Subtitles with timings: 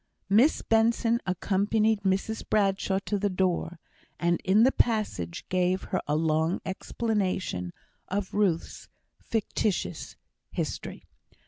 [0.29, 3.77] Miss Benson accompanied Mrs Bradshaw to the door;
[4.19, 7.71] and in the passage gave her a long explanation
[8.07, 10.15] of Ruth's (fictitious)
[10.49, 11.05] history.